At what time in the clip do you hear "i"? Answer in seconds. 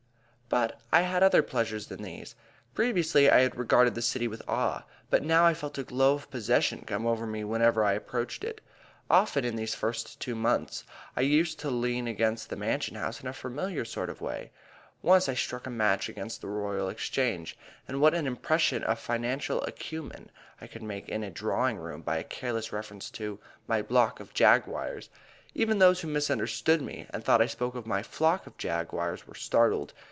0.91-1.03, 3.29-3.39, 5.45-5.53, 7.85-7.93, 11.15-11.21, 15.29-15.35, 20.59-20.67, 27.41-27.45